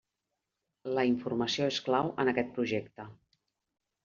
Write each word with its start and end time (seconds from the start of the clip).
La 0.99 1.03
informació 1.09 1.67
és 1.75 1.77
clau 1.89 2.09
en 2.25 2.33
aquest 2.33 2.51
projecte. 2.57 3.07